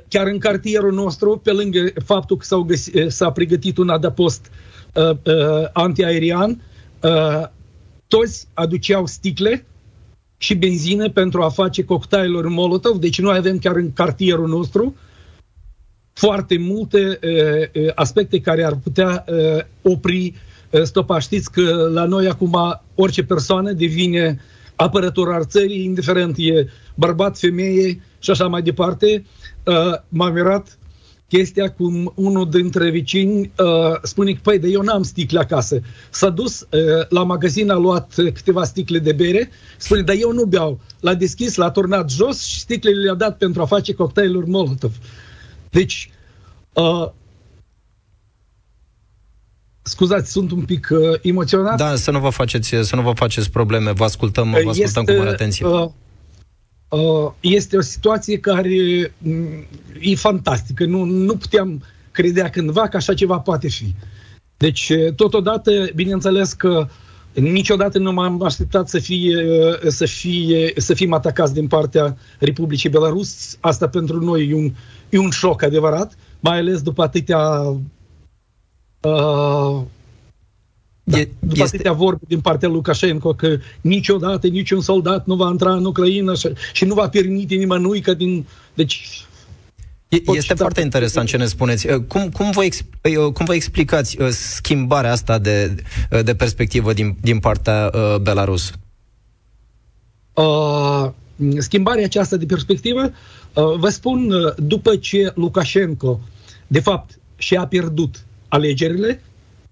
[0.08, 4.52] Chiar în cartierul nostru, pe lângă faptul că s-au găsit, s-a pregătit un adăpost
[4.94, 6.62] uh, uh, antiaerian,
[7.02, 7.48] uh,
[8.08, 9.66] toți aduceau sticle
[10.42, 14.96] și benzină pentru a face cocktailuri Molotov, deci noi avem chiar în cartierul nostru
[16.14, 20.36] foarte multe uh, aspecte care ar putea uh, opri
[20.70, 21.20] uh, stopa.
[21.20, 24.42] Știți că la noi acum orice persoană devine
[24.76, 29.26] apărător al țării, indiferent e bărbat, femeie și așa mai departe.
[29.64, 30.79] Uh, m-am mirat
[31.30, 35.82] chestia cum unul dintre vecini uh, spune că, păi, de eu n-am sticle acasă.
[36.10, 40.46] S-a dus uh, la magazin, a luat câteva sticle de bere, spune, dar eu nu
[40.46, 40.80] beau.
[41.00, 44.96] L-a deschis, l-a turnat jos și sticlele le-a dat pentru a face cocktailuri Molotov.
[45.70, 46.12] Deci,
[46.74, 47.10] uh,
[49.82, 51.78] scuzați, sunt un pic uh, emoționat.
[51.78, 55.14] Da, să nu vă faceți, să nu vă faceți probleme, vă ascultăm, vă ascultăm este,
[55.14, 55.66] cu mare atenție.
[55.66, 55.90] Uh, uh,
[57.40, 59.66] este o situație care mm,
[60.00, 60.86] e fantastică.
[60.86, 63.94] Nu, nu puteam credea cândva că așa ceva poate fi.
[64.58, 66.88] Deci, totodată, bineînțeles că
[67.34, 69.46] niciodată nu m-am așteptat să, fie,
[69.88, 73.58] să, fie, să fim atacați din partea Republicii Belarus.
[73.60, 74.72] Asta pentru noi e un,
[75.10, 77.40] e un șoc adevărat, mai ales după atâtea
[79.02, 79.82] uh,
[81.10, 85.36] da, E- după este- atâtea vorbe din partea lui Lukashenko că niciodată niciun soldat nu
[85.36, 88.46] va intra în Ucraina și, și nu va permite nimănui că din...
[88.74, 89.24] Deci,
[90.10, 91.88] E- pot Este cita foarte pe- interesant ce ne spuneți.
[91.90, 95.76] Uh, Cum, cum, vă, exp- uh, cum vă explicați uh, schimbarea asta de,
[96.12, 98.72] uh, de perspectivă din, din partea uh, Belarus?
[100.34, 101.10] uh,
[101.58, 106.20] schimbarea aceasta de perspectivă, uh, vă spun, uh, după ce Lukashenko,
[106.68, 109.22] de fapt, și-a pierdut alegerile,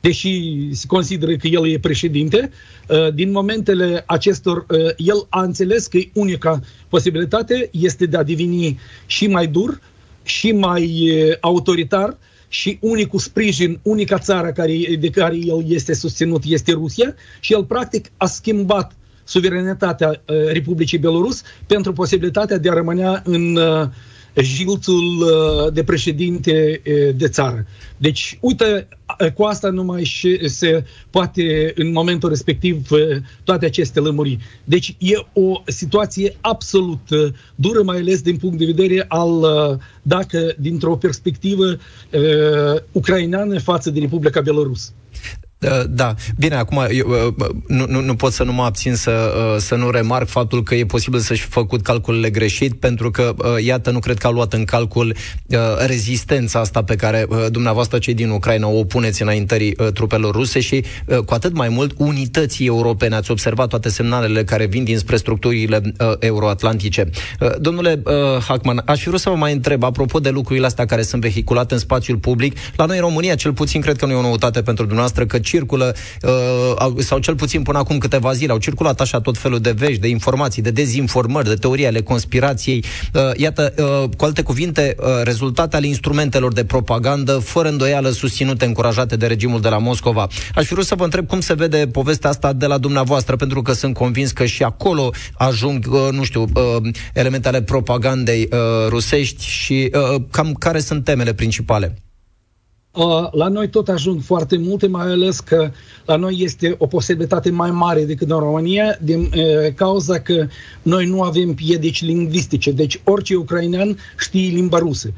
[0.08, 2.50] deși se consideră că el e președinte,
[2.88, 8.80] uh, din momentele acestor, uh, el a înțeles că unica posibilitate este de a deveni
[9.06, 9.82] și mai dur,
[10.24, 12.18] și mai uh, autoritar,
[12.50, 17.66] și unicul sprijin, unica țară care, de care el este susținut este Rusia și el
[17.66, 23.88] practic a schimbat suveranitatea uh, Republicii Belarus pentru posibilitatea de a rămâne în uh,
[24.42, 27.66] jilțul uh, de președinte uh, de țară.
[27.98, 28.88] Deci, uite,
[29.22, 33.00] uh, cu asta numai și se poate în momentul respectiv uh,
[33.44, 34.40] toate aceste lămuriri.
[34.64, 39.78] Deci e o situație absolut uh, dură, mai ales din punct de vedere al, uh,
[40.02, 44.92] dacă dintr-o perspectivă uh, ucraineană față de Republica Belarus.
[45.62, 49.12] Uh, da, bine, acum eu, uh, nu, nu, nu pot să nu mă abțin să,
[49.12, 53.92] uh, să nu remarc faptul că e posibil să-și făcut calculele greșit, pentru că, iată,
[53.92, 55.16] nu cred că a luat în calcul
[55.86, 60.84] rezistența asta pe care dumneavoastră cei din Ucraina o puneți înaintării trupelor ruse și,
[61.26, 63.16] cu atât mai mult, unității europene.
[63.16, 65.82] Ați observat toate semnalele care vin dinspre structurile
[66.20, 67.10] euroatlantice.
[67.60, 68.02] Domnule
[68.48, 71.74] Hackman, aș fi vrut să vă mai întreb, apropo de lucrurile astea care sunt vehiculate
[71.74, 74.62] în spațiul public, la noi în România, cel puțin, cred că nu e o noutate
[74.62, 79.22] pentru dumneavoastră, că circulă, uh, sau cel puțin până acum câteva zile, au circulat așa
[79.22, 82.84] tot felul de vești, de informații, de dezinformări, de teorii ale conspirației.
[83.14, 88.66] Uh, iată, uh, cu alte cuvinte, uh, rezultate ale instrumentelor de propagandă, fără îndoială susținute,
[88.66, 90.28] încurajate de regimul de la Moscova.
[90.56, 93.62] Aș fi vrut să vă întreb cum se vede povestea asta de la dumneavoastră, pentru
[93.62, 98.60] că sunt convins că și acolo ajung, uh, nu știu, uh, elemente ale propagandei uh,
[98.90, 102.07] rusești și uh, cam care sunt temele principale.
[102.98, 105.72] Uh, la noi tot ajung foarte multe, mai ales că
[106.06, 110.48] la noi este o posibilitate mai mare decât în România, din uh, cauza că
[110.82, 112.72] noi nu avem piedici lingvistice.
[112.72, 115.14] Deci orice ucrainean știe limba rusă.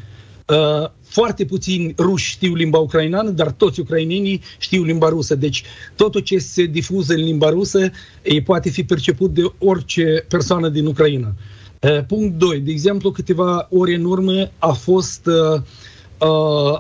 [0.48, 5.36] Uh, foarte puțini ruși știu limba ucraineană, dar toți ucrainenii știu limba rusă.
[5.36, 5.64] Deci
[5.96, 10.86] totul ce se difuză în limba rusă e, poate fi perceput de orice persoană din
[10.86, 11.34] Ucraina.
[11.82, 12.60] Uh, punct 2.
[12.60, 15.62] De exemplu, câteva ore în urmă a fost uh, Uh,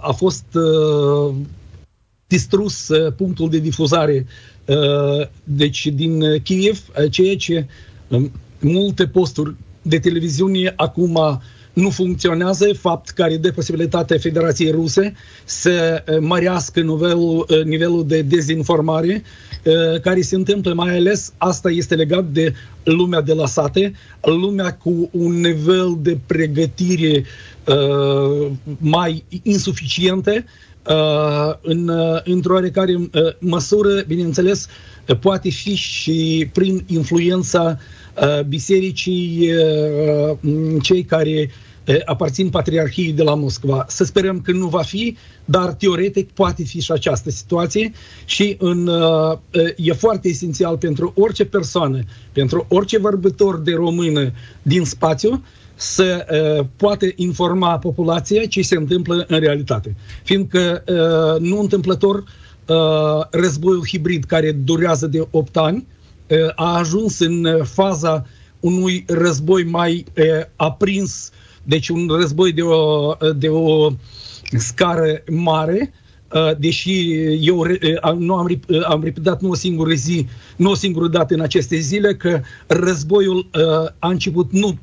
[0.01, 1.35] a fost uh,
[2.27, 4.25] distrus uh, punctul de difuzare
[5.43, 7.67] deci din Kiev, ceea ce
[8.07, 11.41] um, multe posturi de televiziune acum
[11.73, 15.13] nu funcționează, fapt care dă posibilitatea Federației Ruse
[15.45, 19.23] să mărească nivelul, nivelul de dezinformare
[20.01, 25.09] care se întâmplă mai ales, asta este legat de lumea de la sate, lumea cu
[25.11, 27.25] un nivel de pregătire
[27.69, 30.45] Uh, mai insuficiente,
[30.89, 34.67] uh, în, uh, într-o oarecare uh, măsură, bineînțeles,
[35.07, 37.77] uh, poate fi și prin influența
[38.21, 40.37] uh, bisericii uh,
[40.81, 41.68] cei care uh,
[42.05, 43.85] aparțin Patriarhiei de la Moscova.
[43.87, 47.91] Să sperăm că nu va fi, dar teoretic poate fi și această situație
[48.25, 49.37] și în, uh,
[49.75, 51.99] e foarte esențial pentru orice persoană,
[52.31, 55.43] pentru orice vorbitor de română din spațiu,
[55.75, 56.25] să
[56.59, 59.95] uh, poată informa populația ce se întâmplă în realitate.
[60.23, 62.23] Fiindcă uh, nu întâmplător
[62.67, 65.87] uh, războiul hibrid care durează de 8 ani
[66.27, 68.25] uh, a ajuns în faza
[68.59, 70.23] unui război mai uh,
[70.55, 71.31] aprins,
[71.69, 73.89] deci un război de o, de o
[74.57, 75.93] scară mare,
[76.33, 77.13] Uh, deși
[77.45, 81.39] eu uh, nu am, am repetat nu o singură zi, nu o singură dată în
[81.39, 84.77] aceste zile, că războiul uh, a început nu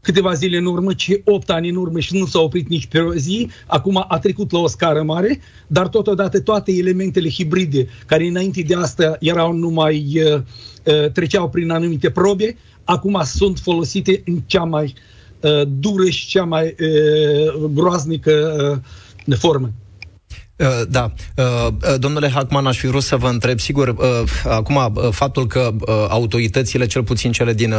[0.00, 2.98] câteva zile în urmă, ci 8 ani în urmă și nu s-a oprit nici pe
[2.98, 8.26] o zi, acum a trecut la o scară mare, dar totodată toate elementele hibride, care
[8.26, 10.40] înainte de asta erau numai, uh,
[10.84, 15.09] uh, treceau prin anumite probe, acum sunt folosite în cea mai uh,
[15.66, 18.56] dură și cea mai uh, groaznică
[19.26, 19.70] uh, formă.
[20.60, 21.12] Uh, da.
[21.36, 23.94] Uh, uh, domnule Hackman, aș fi vrut să vă întreb, sigur,
[24.44, 25.70] acum, faptul că
[26.08, 27.74] autoritățile, cel puțin cele din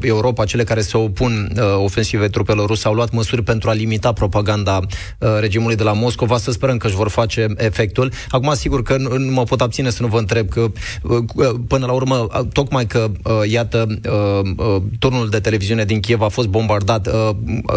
[0.00, 4.80] Europa, cele care se opun ofensivei trupelor ruse, au luat măsuri pentru a limita propaganda
[5.40, 8.12] regimului de la Moscova, să sperăm că își vor face efectul.
[8.28, 10.70] Acum, sigur că nu mă pot abține să nu vă întreb că,
[11.66, 13.10] până la urmă, tocmai că,
[13.44, 13.86] iată,
[14.98, 17.08] turnul de televiziune din Kiev a fost bombardat,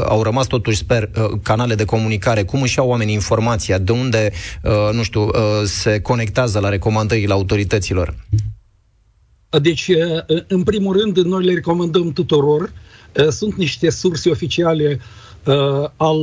[0.08, 1.10] au rămas totuși, sper,
[1.44, 2.44] canale de comunicare.
[2.44, 3.78] Cum își iau oamenii informația?
[3.78, 4.45] De unde Uh,
[4.92, 5.32] nu știu, uh,
[5.64, 8.16] se conectează la recomandările autorităților?
[9.62, 12.74] Deci, uh, în primul rând, noi le recomandăm tuturor.
[13.30, 15.00] Sunt niște surse oficiale
[15.98, 16.20] al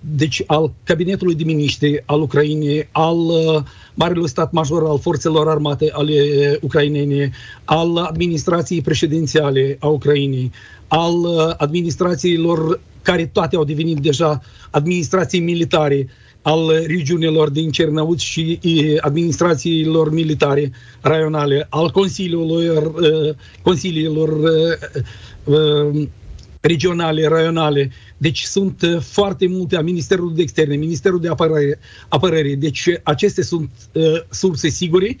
[0.00, 3.16] deci al Cabinetului de Miniștri al Ucrainei, al
[3.94, 6.22] Marelui Stat Major al Forțelor Armate ale
[6.60, 7.30] Ucrainene,
[7.64, 10.50] al administrației președințiale a Ucrainei,
[10.88, 11.26] al
[11.58, 16.08] administrațiilor care toate au devenit deja administrații militare
[16.42, 18.58] al regiunilor din Cernăuți și
[19.00, 22.94] administrațiilor militare raionale, al consiliilor,
[23.62, 24.40] consiliilor
[26.60, 27.90] regionale, raionale.
[28.16, 31.78] Deci sunt foarte multe a Ministerului de Externe, Ministerul de Apărare.
[32.08, 32.54] apărare.
[32.54, 35.16] Deci acestea sunt uh, surse sigure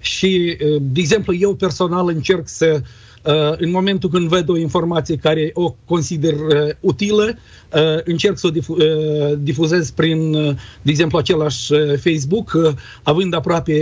[0.00, 2.88] și, uh, de exemplu, eu personal încerc să uh, Uh,
[3.56, 7.38] în momentul când văd o informație care o consider uh, utilă,
[7.72, 8.74] uh, încerc să o
[9.36, 10.32] difuzez prin,
[10.82, 13.74] de exemplu, același Facebook, având aproape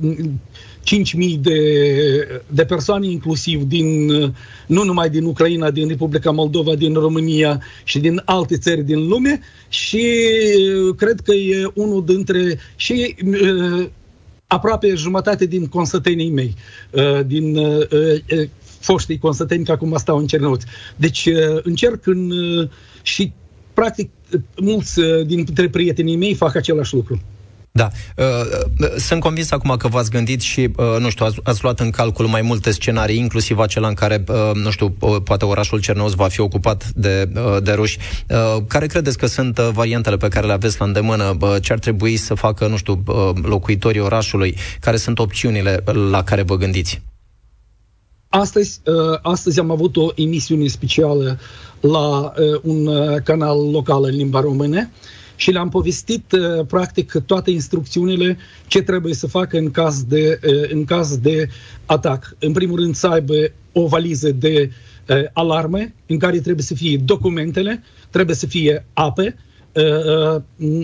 [0.00, 4.06] 5.000 de, de persoane, inclusiv din,
[4.66, 9.40] nu numai din Ucraina, din Republica Moldova, din România și din alte țări din lume
[9.68, 10.06] și
[10.96, 13.16] cred că e unul dintre și
[14.46, 16.54] aproape jumătate din consătenii mei,
[17.26, 17.58] din
[18.82, 20.66] foștii consăteni, că acum stau în Cernăuți.
[20.96, 21.28] Deci
[21.62, 22.30] încerc în,
[23.02, 23.32] și
[23.74, 24.10] practic
[24.56, 27.20] mulți dintre prietenii mei fac același lucru.
[27.74, 27.88] Da.
[28.16, 28.24] Uh,
[28.78, 31.90] uh, sunt convins acum că v-ați gândit și, uh, nu știu, ați, ați luat în
[31.90, 34.90] calcul mai multe scenarii, inclusiv acela în care, nu știu,
[35.24, 37.30] poate orașul Cernăuți va fi ocupat de,
[37.62, 37.98] de ruși.
[38.66, 41.36] Care credeți că sunt variantele pe care le aveți la îndemână?
[41.60, 43.02] Ce ar trebui să facă, nu știu,
[43.42, 44.56] locuitorii orașului?
[44.80, 47.11] Care sunt opțiunile la care vă gândiți?
[48.34, 48.80] Astăzi,
[49.22, 51.38] astăzi am avut o emisiune specială
[51.80, 52.88] la un
[53.24, 54.88] canal local în limba română
[55.42, 60.70] și le-am povestit uh, practic toate instrucțiunile ce trebuie să facă în caz de, uh,
[60.70, 61.48] în caz de
[61.86, 62.36] atac.
[62.38, 63.34] În primul rând să aibă
[63.72, 64.70] o valiză de
[65.08, 69.36] uh, alarme în care trebuie să fie documentele, trebuie să fie ape,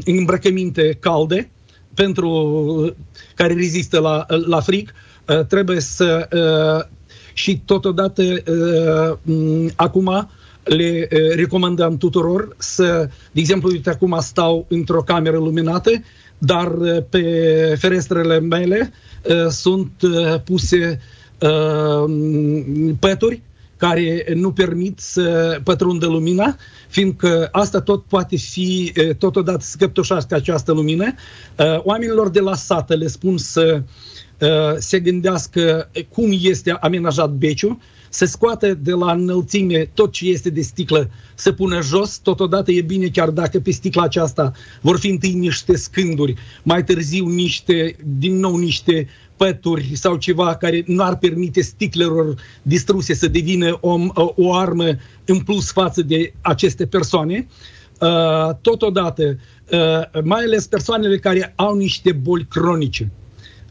[0.05, 1.51] îmbrăcăminte calde
[1.95, 2.95] pentru
[3.35, 4.93] care rezistă la, la frig,
[5.49, 6.29] trebuie să
[7.39, 8.23] și totodată
[9.77, 10.31] acum
[10.63, 15.91] le recomandăm tuturor să, de exemplu, uite, acum stau într-o cameră luminată,
[16.39, 16.73] dar
[17.11, 17.23] pe
[17.79, 18.93] ferestrele mele
[19.49, 19.91] sunt
[20.45, 21.01] puse
[22.99, 23.43] pături
[23.77, 26.57] care nu permit să pătrundă lumina,
[26.89, 31.15] fiindcă asta tot poate fi totodată să căptușească această lumină.
[31.77, 33.83] Oamenilor de la sată le spun să
[34.79, 40.61] se gândească cum este amenajat beciul, să scoată de la înălțime tot ce este de
[40.61, 45.33] sticlă, să pună jos, totodată e bine chiar dacă pe sticla aceasta vor fi întâi
[45.33, 51.61] niște scânduri, mai târziu niște, din nou niște pături sau ceva care nu ar permite
[51.61, 53.99] sticlelor distruse să devină o,
[54.35, 54.89] o armă
[55.25, 57.47] în plus față de aceste persoane.
[58.01, 59.39] Uh, totodată,
[59.71, 63.11] uh, mai ales persoanele care au niște boli cronice.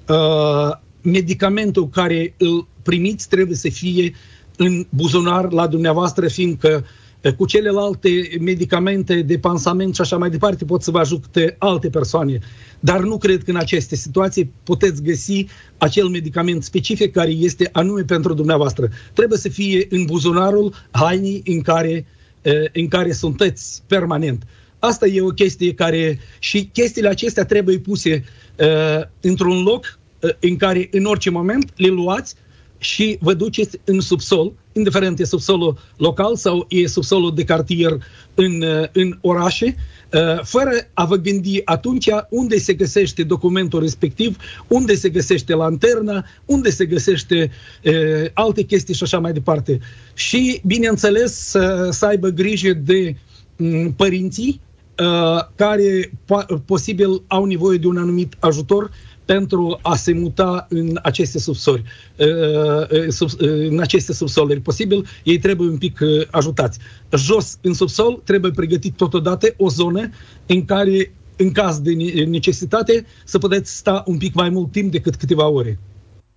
[0.09, 4.13] Uh, medicamentul care îl primiți trebuie să fie
[4.57, 6.85] în buzunar la dumneavoastră, fiindcă
[7.21, 11.89] eh, cu celelalte medicamente de pansament și așa mai departe pot să vă ajute alte
[11.89, 12.39] persoane.
[12.79, 15.45] Dar nu cred că în aceste situații puteți găsi
[15.77, 18.89] acel medicament specific care este anume pentru dumneavoastră.
[19.13, 22.05] Trebuie să fie în buzunarul hainii în care,
[22.41, 24.43] eh, în care sunteți permanent.
[24.79, 28.23] Asta e o chestie care și chestiile acestea trebuie puse
[28.59, 29.96] uh, într-un loc uh,
[30.39, 32.35] în care în orice moment le luați
[32.77, 37.97] și vă duceți în subsol, indiferent e subsolul local sau e subsolul de cartier
[38.35, 39.75] în, în orașe,
[40.13, 46.25] uh, fără a vă gândi atunci unde se găsește documentul respectiv, unde se găsește lanterna,
[46.45, 47.51] unde se găsește
[47.83, 47.93] uh,
[48.33, 49.79] alte chestii și așa mai departe.
[50.13, 53.15] Și, bineînțeles, să, să aibă grijă de
[53.55, 54.61] um, părinții
[54.99, 58.91] uh, care po- posibil au nevoie de un anumit ajutor
[59.27, 61.83] pentru a se muta în aceste subsoli,
[62.17, 62.27] uh,
[62.91, 64.59] uh, uh, în aceste subsoluri.
[64.59, 65.99] Posibil, ei trebuie un pic
[66.31, 66.79] ajutați.
[67.17, 70.09] Jos, în subsol, trebuie pregătit totodată o zonă
[70.45, 71.93] în care, în caz de
[72.27, 75.79] necesitate, să puteți sta un pic mai mult timp decât câteva ore.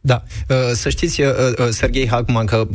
[0.02, 0.22] Da.
[0.48, 2.66] Uh, să știți, uh, uh, Sergei Hagman, că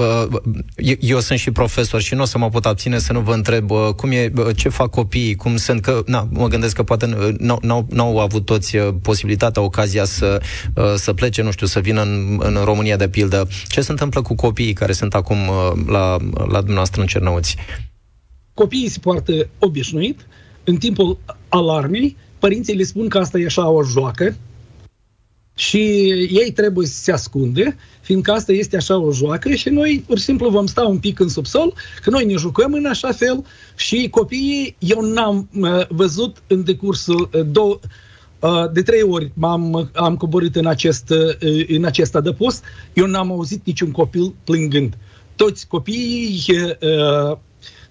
[1.00, 3.72] eu sunt și profesor și nu o să mă pot abține să nu vă întreb
[3.96, 8.20] cum e, ce fac copiii, cum sunt, că, na, mă gândesc că poate n-au, n-au
[8.20, 10.42] avut toți posibilitatea, ocazia să,
[10.96, 13.48] să plece, nu știu, să vină în, în România de pildă.
[13.68, 15.38] Ce se întâmplă cu copiii care sunt acum
[15.88, 17.56] la, la dumneavoastră în Cernăuți?
[18.54, 20.28] Copiii se poartă obișnuit,
[20.64, 21.18] în timpul
[21.50, 24.36] alarmei, părinții le spun că asta e așa o joacă,
[25.56, 25.78] și
[26.30, 30.24] ei trebuie să se ascunde, fiindcă asta este așa o joacă și noi pur și
[30.24, 34.08] simplu vom sta un pic în subsol, că noi ne jucăm în așa fel și
[34.12, 37.80] copiii, eu n-am uh, văzut în decursul uh, două,
[38.39, 42.63] uh, de trei ori m-am, am coborât în acest, uh, în acest adăpost,
[42.94, 44.98] eu n-am auzit niciun copil plângând.
[45.36, 47.38] Toți copiii uh,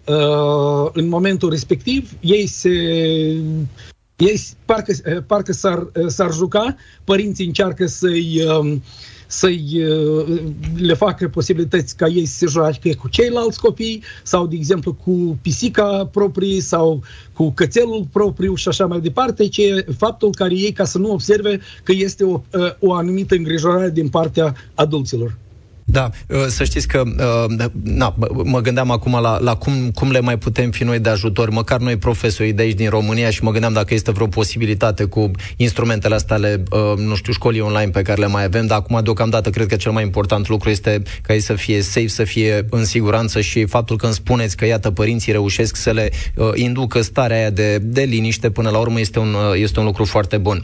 [0.06, 2.70] uh, în momentul respectiv, ei se
[4.16, 8.82] ei parcă, eh, parcă s-ar, eh, s-ar juca, părinții încearcă să-i, um,
[9.26, 10.42] să-i eh,
[10.76, 15.38] le facă posibilități ca ei să se joace cu ceilalți copii sau, de exemplu, cu
[15.42, 20.84] pisica proprie sau cu cățelul propriu și așa mai departe, ce faptul care ei ca
[20.84, 22.40] să nu observe că este o,
[22.78, 25.38] o anumită îngrijorare din partea adulților.
[25.86, 30.20] Da, uh, să știți că uh, na, mă gândeam acum la, la cum, cum le
[30.20, 33.50] mai putem fi noi de ajutor, măcar noi profesorii de aici din România și mă
[33.50, 38.02] gândeam dacă este vreo posibilitate cu instrumentele astea ale, uh, nu știu, școlii online pe
[38.02, 41.34] care le mai avem, dar acum deocamdată cred că cel mai important lucru este ca
[41.34, 44.90] ei să fie safe, să fie în siguranță și faptul că îmi spuneți că, iată,
[44.90, 46.10] părinții reușesc să le
[46.54, 50.36] inducă starea aia de, de liniște până la urmă este un, este un lucru foarte
[50.36, 50.62] bun.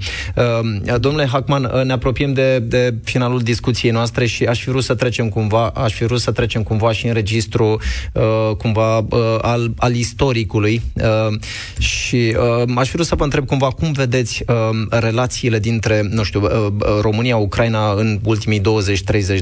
[0.99, 5.29] Domnule Hackman, ne apropiem de, de finalul discuției noastre și aș fi vrut să trecem
[5.29, 7.81] cumva, aș fi vrut să trecem cumva și în registru
[8.15, 11.39] uh, cumva uh, al, al istoricului uh,
[11.79, 14.55] și uh, aș fi vrut să vă întreb cumva cum vedeți uh,
[14.91, 18.63] relațiile dintre, nu știu, uh, uh România, Ucraina în ultimii 20-30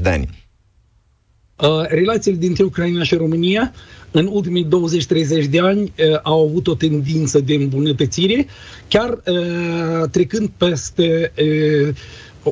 [0.03, 0.29] de ani.
[1.57, 3.73] Uh, relațiile dintre Ucraina și România
[4.11, 4.67] în ultimii
[5.45, 8.47] 20-30 de ani uh, au avut o tendință de îmbunătățire,
[8.89, 11.95] chiar uh, trecând peste uh,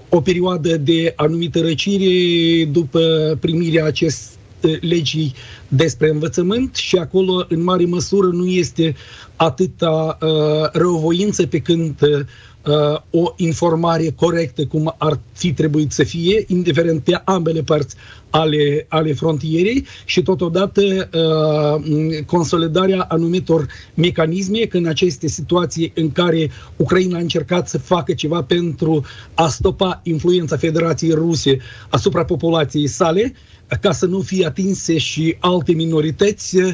[0.08, 4.34] o, perioadă de anumită răcire după primirea acest
[4.80, 5.34] legii
[5.68, 8.94] despre învățământ și acolo, în mare măsură, nu este
[9.36, 12.20] atâta uh, răuvoință pe când uh,
[12.66, 17.96] uh, o informare corectă cum ar fi trebuit să fie, indiferent pe ambele părți
[18.30, 26.50] ale, ale frontierei și totodată uh, consolidarea anumitor mecanisme că în aceste situații în care
[26.76, 29.04] Ucraina a încercat să facă ceva pentru
[29.34, 31.58] a stopa influența Federației Ruse
[31.88, 33.32] asupra populației sale,
[33.80, 36.72] ca să nu fie atinse și alte minorități uh,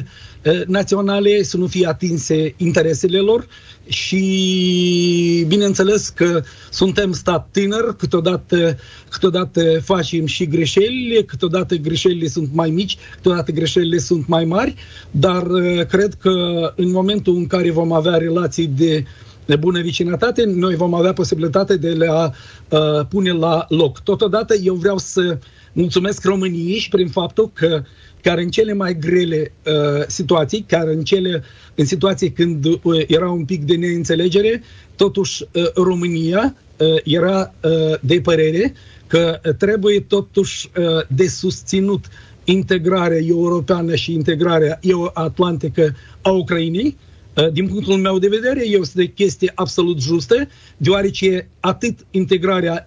[0.67, 3.47] naționale, să nu fie atinse interesele lor
[3.87, 8.77] și bineînțeles că suntem stat tânăr, câteodată,
[9.09, 14.75] câteodată facem și greșeli, câteodată greșelile sunt mai mici, câteodată greșelile sunt mai mari,
[15.11, 16.31] dar uh, cred că
[16.75, 19.03] în momentul în care vom avea relații de
[19.45, 22.31] de bună vicinătate, noi vom avea posibilitatea de le a
[22.69, 23.99] uh, pune la loc.
[23.99, 25.37] Totodată eu vreau să
[25.73, 27.83] mulțumesc României și prin faptul că
[28.23, 31.43] care în cele mai grele uh, situații, care în cele
[31.75, 34.63] în situații când uh, era un pic de neînțelegere,
[34.95, 38.73] totuși uh, România uh, era uh, de părere
[39.07, 42.05] că trebuie totuși uh, de susținut
[42.43, 46.97] integrarea europeană și integrarea euroatlantică a Ucrainei.
[47.37, 50.47] Uh, din punctul meu de vedere, este chestie absolut justă,
[50.77, 52.85] deoarece atât integrarea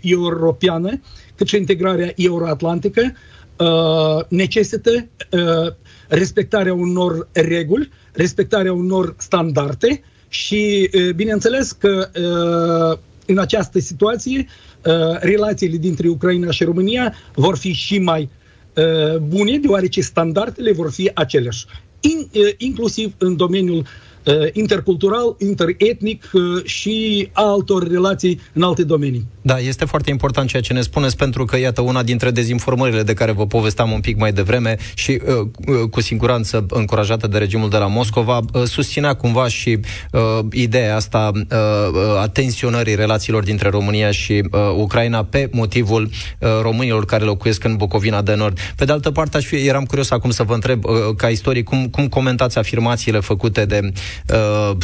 [0.00, 1.00] europeană,
[1.34, 3.12] cât și integrarea euroatlantică
[3.56, 5.72] uh, necesită uh,
[6.08, 14.46] respectarea unor reguli, respectarea unor standarde și, uh, bineînțeles, că uh, în această situație
[14.84, 18.30] uh, relațiile dintre Ucraina și România vor fi și mai
[18.74, 21.66] uh, bune, deoarece standardele vor fi aceleași,
[22.00, 24.13] in, uh, inclusiv în domeniul Uh,
[24.52, 29.26] intercultural, interetnic uh, și altor relații în alte domenii.
[29.42, 33.14] Da, este foarte important ceea ce ne spuneți, pentru că, iată, una dintre dezinformările de
[33.14, 37.76] care vă povesteam un pic mai devreme și uh, cu siguranță încurajată de regimul de
[37.76, 39.78] la Moscova, susținea cumva și
[40.12, 40.20] uh,
[40.52, 47.04] ideea asta uh, a tensionării relațiilor dintre România și uh, Ucraina pe motivul uh, românilor
[47.04, 48.58] care locuiesc în Bucovina de Nord.
[48.76, 51.64] Pe de altă parte, aș fi, eram curios acum să vă întreb, uh, ca istoric,
[51.64, 53.90] cum, cum comentați afirmațiile făcute de uh,
[54.28, 54.76] uh,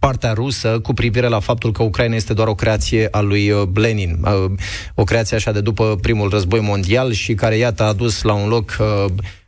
[0.00, 3.68] partea rusă cu privire la faptul că Ucraina este doar o creație a lui uh,
[3.74, 4.50] Lenin, uh,
[4.94, 8.48] o creație așa de după primul război mondial și care, iată, a dus la un
[8.48, 9.04] loc uh,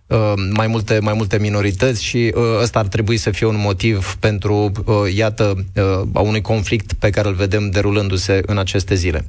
[0.06, 4.16] uh, mai multe, mai multe minorități și uh, ăsta ar trebui să fie un motiv
[4.20, 9.26] pentru, uh, iată, uh, a unui conflict pe care îl vedem derulându-se în aceste zile.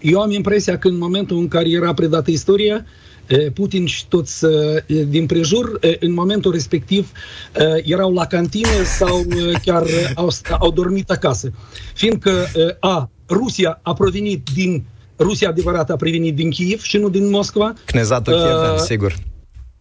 [0.00, 2.84] Eu am impresia că în momentul în care era predată istoria,
[3.54, 4.44] Putin și toți
[5.08, 7.12] din prejur, în momentul respectiv,
[7.82, 9.24] erau la cantină sau
[9.64, 11.52] chiar au, au dormit acasă.
[11.94, 12.46] Fiindcă,
[12.80, 14.84] a, Rusia a provenit din
[15.18, 17.74] Rusia adevărată a provenit din Kiev și nu din Moscova.
[17.84, 19.14] Knezatul uh, Kiev, da, sigur.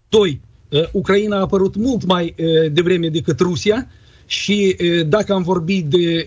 [0.09, 0.41] Doi,
[0.91, 2.35] Ucraina a apărut mult mai
[2.71, 3.87] devreme decât Rusia
[4.25, 6.25] și dacă am vorbit de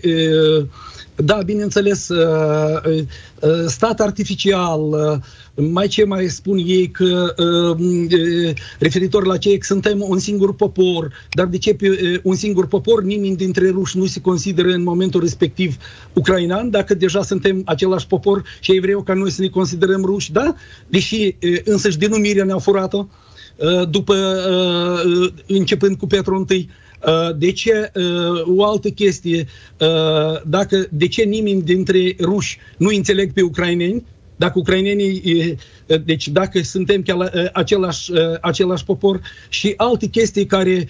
[1.15, 2.09] da, bineînțeles,
[3.67, 4.81] stat artificial,
[5.55, 7.35] mai ce mai spun ei că
[8.79, 11.75] referitor la ce că suntem un singur popor, dar de ce
[12.23, 15.77] un singur popor, nimeni dintre ruși nu se consideră în momentul respectiv
[16.13, 20.31] ucrainean, dacă deja suntem același popor și e vreau ca noi să ne considerăm ruși,
[20.31, 20.55] da?
[20.87, 23.07] Deși însăși denumirea ne-a furat-o
[23.89, 24.15] după
[25.47, 26.69] începând cu Petru I.
[27.37, 27.91] De ce
[28.45, 29.47] o altă chestie,
[30.45, 34.05] dacă de ce nimeni dintre ruși nu înțeleg pe ucraineni,
[34.41, 35.57] dacă ucrainenii,
[36.05, 38.11] deci dacă suntem chiar același,
[38.41, 40.87] același popor și alte chestii care,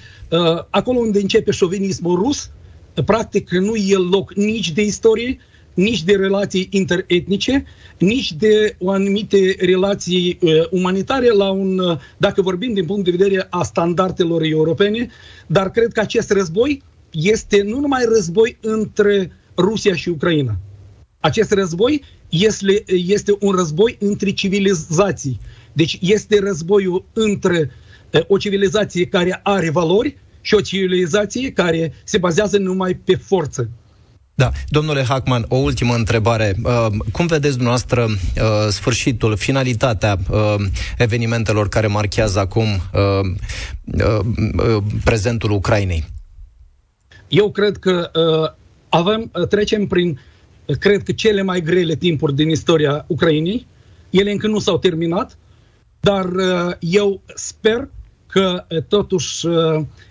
[0.69, 2.49] acolo unde începe șovinismul rus,
[3.05, 5.37] practic nu e loc nici de istorie,
[5.73, 7.65] nici de relații interetnice,
[7.97, 13.11] nici de o anumite relații uh, umanitare la un, uh, dacă vorbim din punct de
[13.11, 15.09] vedere a standardelor europene,
[15.47, 20.57] dar cred că acest război este nu numai război între Rusia și Ucraina.
[21.19, 25.39] Acest război este, este un război între civilizații.
[25.73, 27.71] Deci este războiul între
[28.11, 33.69] uh, o civilizație care are valori și o civilizație care se bazează numai pe forță.
[34.33, 34.51] Da.
[34.67, 36.55] Domnule Hackman, o ultimă întrebare.
[36.63, 40.55] Uh, cum vedeți dumneavoastră uh, sfârșitul, finalitatea uh,
[40.97, 42.67] evenimentelor care marchează acum
[45.03, 46.05] prezentul Ucrainei?
[47.27, 48.11] Eu cred că
[48.89, 50.19] avem, trecem prin,
[50.79, 53.67] cred că cele mai grele timpuri din istoria Ucrainei.
[54.09, 55.37] Ele încă nu s-au terminat,
[55.99, 56.29] dar
[56.79, 57.89] eu sper
[58.27, 59.47] că totuși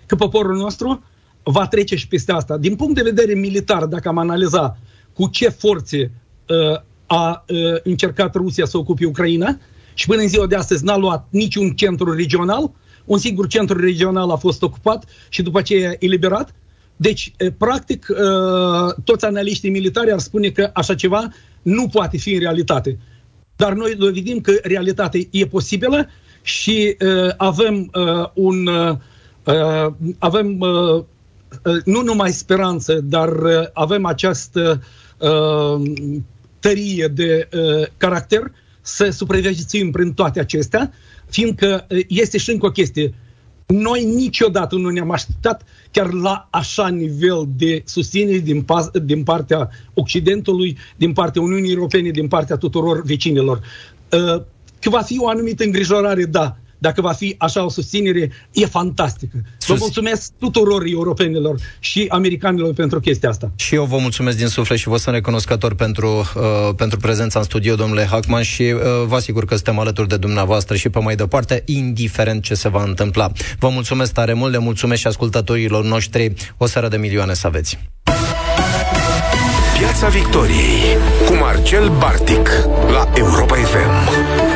[0.05, 1.03] că poporul nostru
[1.43, 2.57] va trece și peste asta.
[2.57, 4.77] Din punct de vedere militar, dacă am analiza
[5.13, 6.11] cu ce forțe
[6.47, 9.57] uh, a uh, încercat Rusia să ocupe Ucraina
[9.93, 12.71] și până în ziua de astăzi n-a luat niciun centru regional,
[13.05, 16.53] un singur centru regional a fost ocupat și după aceea eliberat.
[17.01, 21.27] Deci, uh, practic, uh, toți analiștii militari ar spune că așa ceva
[21.61, 22.97] nu poate fi în realitate.
[23.55, 26.09] Dar noi dovedim că realitatea e posibilă
[26.41, 28.97] și uh, avem uh, un uh,
[30.19, 31.03] avem uh,
[31.63, 34.83] Uh, nu numai speranță, dar uh, avem această
[35.17, 35.81] uh,
[36.59, 40.93] tărie de uh, caracter să supraviețuim prin toate acestea,
[41.29, 43.13] fiindcă uh, este și încă o chestie.
[43.67, 48.65] Noi niciodată nu ne-am așteptat chiar la așa nivel de susținere din,
[49.03, 53.57] din partea Occidentului, din partea Uniunii Europene, din partea tuturor vecinilor.
[53.57, 54.43] Uh,
[54.79, 59.37] că va fi o anumită îngrijorare, da, dacă va fi așa o susținere, e fantastică.
[59.57, 59.67] Sus...
[59.67, 63.51] Vă mulțumesc tuturor europenilor și americanilor pentru chestia asta.
[63.55, 67.45] Și eu vă mulțumesc din suflet și vă sunt recunoscător pentru, uh, pentru prezența în
[67.45, 71.15] studio, domnule Hackman, și uh, vă asigur că suntem alături de dumneavoastră și pe mai
[71.15, 73.31] departe, indiferent ce se va întâmpla.
[73.59, 76.33] Vă mulțumesc tare mult, le mulțumesc și ascultătorilor noștri.
[76.57, 77.79] O seară de milioane să aveți.
[79.77, 82.49] Piața Victoriei cu Marcel Bartic
[82.91, 84.50] la Europa FM.